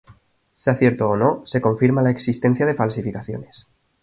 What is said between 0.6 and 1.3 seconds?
cierto o